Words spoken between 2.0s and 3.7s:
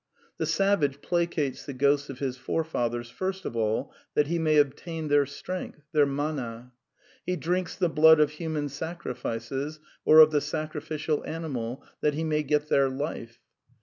of his forefathers first of